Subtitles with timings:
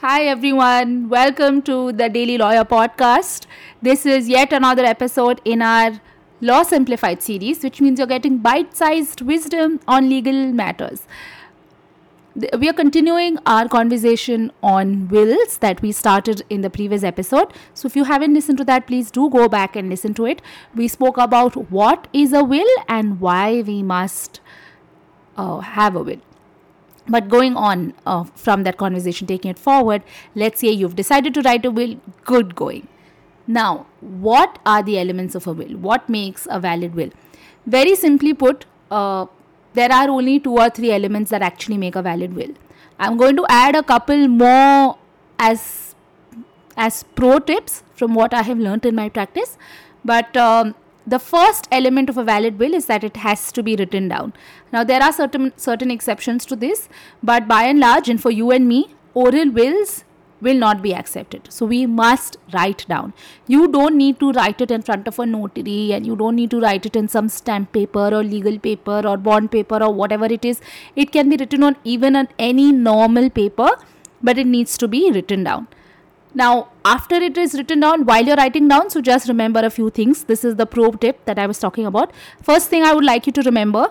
[0.00, 1.08] Hi, everyone.
[1.08, 3.46] Welcome to the Daily Lawyer Podcast.
[3.82, 6.00] This is yet another episode in our
[6.40, 11.02] Law Simplified series, which means you're getting bite sized wisdom on legal matters.
[12.56, 17.52] We are continuing our conversation on wills that we started in the previous episode.
[17.74, 20.40] So, if you haven't listened to that, please do go back and listen to it.
[20.76, 24.40] We spoke about what is a will and why we must
[25.36, 26.27] uh, have a will.
[27.08, 30.02] But going on uh, from that conversation, taking it forward,
[30.34, 32.86] let's say you've decided to write a will, good going.
[33.46, 35.76] Now, what are the elements of a will?
[35.78, 37.10] What makes a valid will?
[37.66, 39.26] Very simply put, uh,
[39.72, 42.52] there are only two or three elements that actually make a valid will.
[42.98, 44.98] I'm going to add a couple more
[45.38, 45.94] as
[46.76, 49.56] as pro tips from what I have learned in my practice,
[50.04, 50.74] but um,
[51.14, 54.34] the first element of a valid will is that it has to be written down.
[54.72, 56.88] Now there are certain certain exceptions to this,
[57.22, 58.82] but by and large, and for you and me,
[59.14, 60.04] oral wills
[60.40, 61.48] will not be accepted.
[61.50, 63.12] So we must write down.
[63.46, 66.50] You don't need to write it in front of a notary and you don't need
[66.52, 70.26] to write it in some stamp paper or legal paper or bond paper or whatever
[70.26, 70.60] it is.
[70.94, 73.70] It can be written on even on any normal paper,
[74.22, 75.66] but it needs to be written down.
[76.34, 79.90] Now, after it is written down, while you're writing down, so just remember a few
[79.90, 80.24] things.
[80.24, 82.12] This is the pro tip that I was talking about.
[82.42, 83.90] First thing I would like you to remember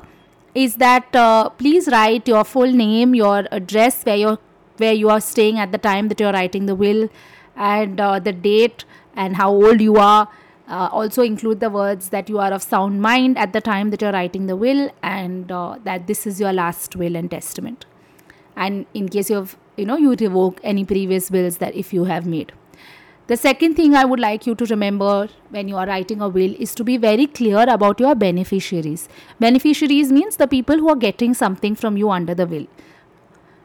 [0.54, 4.40] is that uh, please write your full name, your address, where you're
[4.78, 7.10] where you are staying at the time that you're writing the will,
[7.56, 10.30] and uh, the date and how old you are.
[10.70, 14.02] Uh, also include the words that you are of sound mind at the time that
[14.02, 17.86] you're writing the will, and uh, that this is your last will and testament.
[18.56, 22.06] And in case you have you know you revoke any previous wills that if you
[22.06, 22.52] have made.
[23.32, 26.54] The second thing i would like you to remember when you are writing a will
[26.66, 29.08] is to be very clear about your beneficiaries.
[29.40, 32.66] Beneficiaries means the people who are getting something from you under the will.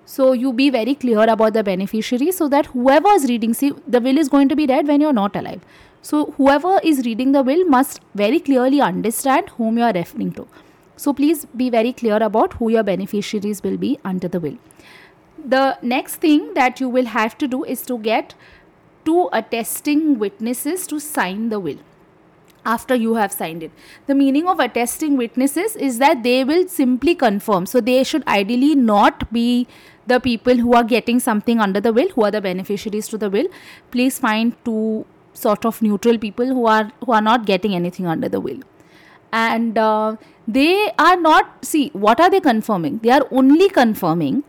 [0.05, 4.01] So you be very clear about the beneficiary so that whoever is reading see the
[4.01, 5.65] will is going to be read when you're not alive.
[6.03, 10.49] So whoever is reading the will must very clearly understand whom you are referring to.
[10.97, 14.59] So please be very clear about who your beneficiaries will be under the will
[15.45, 18.35] the next thing that you will have to do is to get
[19.05, 21.79] two attesting witnesses to sign the will
[22.65, 23.73] after you have signed it.
[24.07, 27.67] The meaning of attesting witnesses is that they will simply confirm.
[27.67, 29.67] So they should ideally not be
[30.07, 33.31] the people who are getting something under the will, who are the beneficiaries to the
[33.31, 33.47] will.
[33.91, 38.29] Please find two sort of neutral people who are who are not getting anything under
[38.29, 38.61] the will.
[39.33, 40.17] And uh,
[40.47, 42.99] they are not see what are they confirming?
[42.99, 44.45] They are only confirming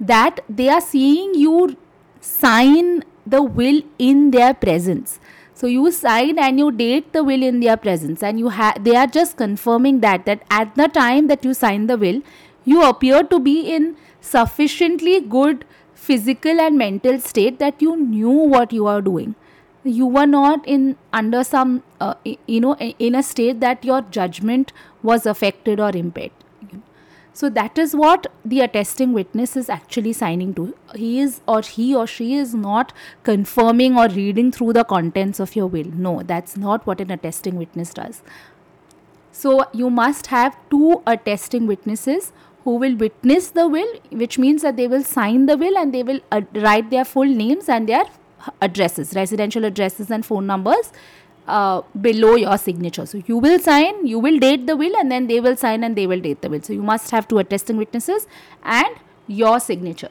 [0.00, 1.76] that they are seeing you
[2.20, 5.18] sign the will in their presence.
[5.54, 8.94] So you sign and you date the will in their presence and you have they
[8.94, 12.20] are just confirming that that at the time that you sign the will
[12.64, 15.64] you appear to be in sufficiently good
[15.94, 19.34] physical and mental state that you knew what you are doing.
[19.82, 24.72] You were not in under some uh, you know in a state that your judgment
[25.02, 26.32] was affected or impaired
[27.36, 30.74] so that is what the attesting witness is actually signing to.
[30.94, 35.54] He is or he or she is not confirming or reading through the contents of
[35.54, 35.90] your will.
[36.06, 38.22] No, that's not what an attesting witness does.
[39.32, 42.32] So you must have two attesting witnesses
[42.64, 46.02] who will witness the will, which means that they will sign the will and they
[46.02, 46.20] will
[46.54, 48.06] write their full names and their
[48.62, 50.90] addresses, residential addresses and phone numbers
[51.46, 53.06] uh, below your signature.
[53.06, 55.96] So you will sign, you will date the will, and then they will sign and
[55.96, 56.62] they will date the will.
[56.62, 58.26] So you must have two attesting witnesses
[58.62, 58.96] and
[59.26, 60.10] your signature.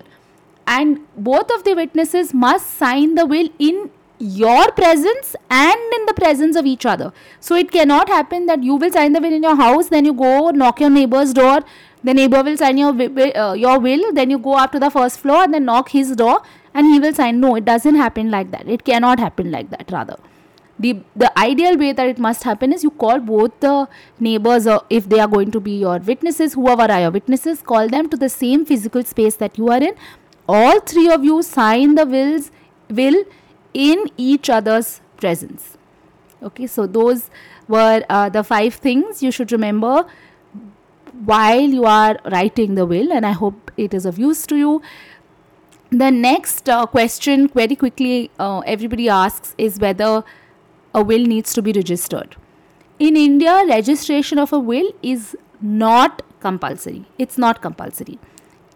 [0.68, 6.14] And both of the witnesses must sign the will in your presence and in the
[6.14, 7.12] presence of each other.
[7.40, 10.14] So it cannot happen that you will sign the will in your house, then you
[10.14, 11.60] go knock your neighbor's door,
[12.04, 15.20] the neighbor will sign your uh, your will, then you go up to the first
[15.20, 16.42] floor and then knock his door
[16.74, 17.40] and he will sign.
[17.40, 18.68] No, it doesn't happen like that.
[18.68, 20.18] It cannot happen like that rather
[20.78, 23.88] the the ideal way that it must happen is you call both the
[24.20, 27.88] neighbors or if they are going to be your witnesses whoever are your witnesses call
[27.88, 29.96] them to the same physical space that you are in.
[30.48, 32.52] All three of you sign the wills
[32.90, 33.24] will
[33.74, 35.78] in each other's presence.
[36.44, 37.30] Okay so those
[37.68, 40.06] were uh, the five things you should remember
[41.24, 44.82] while you are writing the will and i hope it is of use to you.
[45.92, 50.24] The next uh, question very quickly uh, everybody asks is whether
[51.00, 52.36] a will needs to be registered.
[53.08, 57.06] In India, registration of a will is not compulsory.
[57.18, 58.18] It's not compulsory.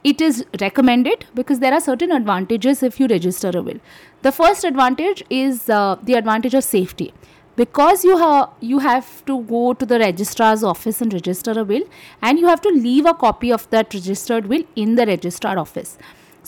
[0.04, 3.80] It is recommended because there are certain advantages if you register a will.
[4.22, 7.14] The first advantage is uh, the advantage of safety.
[7.56, 11.84] Because you have you have to go to the registrar's office and register a will,
[12.22, 15.98] and you have to leave a copy of that registered will in the registrar office.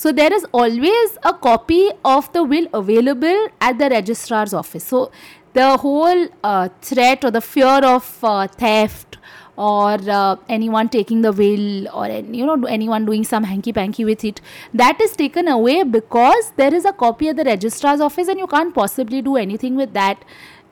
[0.02, 5.12] so there is always a copy of the will available at the registrar's office so
[5.53, 9.18] the whole uh, threat or the fear of uh, theft
[9.57, 14.24] or uh, anyone taking the will or you know anyone doing some hanky panky with
[14.24, 14.39] it
[14.74, 18.48] that is taken away because there is a copy at the registrar's office and you
[18.48, 20.24] can't possibly do anything with that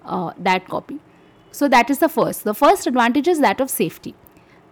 [0.05, 0.99] uh, that copy.
[1.51, 2.43] So that is the first.
[2.43, 4.15] The first advantage is that of safety.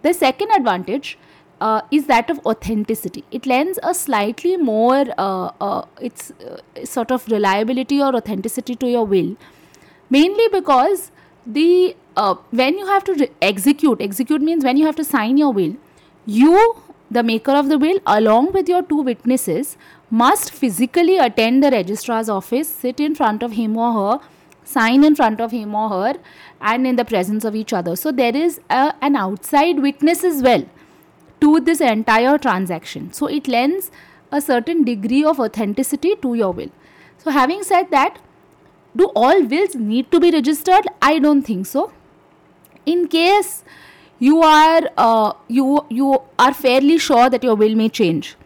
[0.02, 1.18] The second advantage
[1.60, 3.24] uh, is that of authenticity.
[3.30, 8.88] It lends a slightly more, uh, uh, it's uh, sort of reliability or authenticity to
[8.88, 9.36] your will,
[10.10, 11.10] mainly because
[11.46, 15.36] the uh, when you have to re- execute execute means when you have to sign
[15.36, 15.76] your will
[16.26, 16.76] you
[17.10, 19.76] the maker of the will along with your two witnesses
[20.10, 24.20] must physically attend the registrar's office sit in front of him or her
[24.64, 26.14] sign in front of him or her
[26.60, 27.96] and in the presence of each other.
[27.96, 30.64] So there is a, an outside witness as well
[31.40, 33.12] to this entire transaction.
[33.12, 33.90] So it lends
[34.30, 36.70] a certain degree of authenticity to your will.
[37.16, 38.18] So having said that
[38.96, 40.86] do all wills need to be registered?
[41.00, 41.92] I don't think so.
[42.86, 43.64] In case
[44.18, 48.36] you are uh, you you are fairly sure that your will may change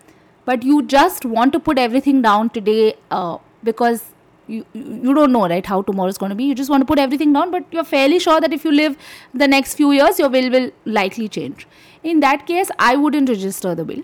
[0.45, 4.03] but you just want to put everything down today uh, because
[4.49, 6.45] you, you don't know right how tomorrow is going to be.
[6.45, 8.97] You just want to put everything down but you're fairly sure that if you live
[9.33, 11.67] the next few years your will will likely change.
[12.03, 14.03] In that case i wouldn't register the will.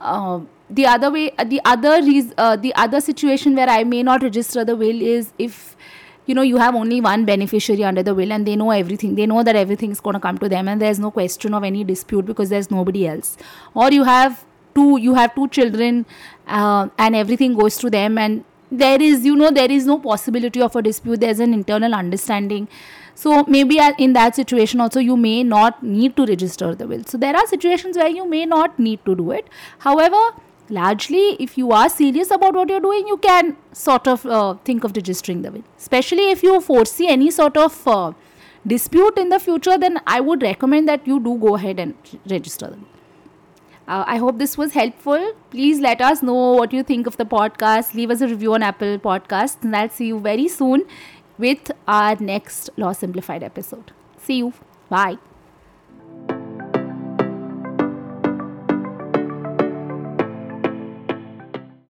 [0.00, 0.40] Uh,
[0.70, 4.22] the other way uh, the other reason, uh, the other situation where i may not
[4.22, 5.76] register the will is if
[6.26, 9.26] you know you have only one beneficiary under the will and they know everything they
[9.26, 11.84] know that everything is going to come to them and there's no question of any
[11.84, 13.36] dispute because there's nobody else.
[13.74, 14.44] Or you have
[14.74, 16.06] two you have two children
[16.46, 20.60] uh, and everything goes to them and there is you know there is no possibility
[20.62, 22.68] of a dispute there's an internal understanding.
[23.16, 27.04] So maybe in that situation also you may not need to register the will.
[27.04, 29.46] So there are situations where you may not need to do it.
[29.78, 30.30] However
[30.68, 34.84] largely if you are serious about what you're doing you can sort of uh, think
[34.84, 35.64] of registering the will.
[35.78, 38.12] Especially if you foresee any sort of uh,
[38.66, 41.94] dispute in the future then i would recommend that you do go ahead and
[42.30, 42.86] register them
[43.86, 45.32] uh, i hope this was helpful.
[45.50, 47.92] Please let us know what you think of the podcast.
[47.94, 50.84] Leave us a review on apple podcasts and i'll see you very soon
[51.36, 53.92] with our next law simplified episode.
[54.16, 54.52] See you.
[54.88, 55.18] Bye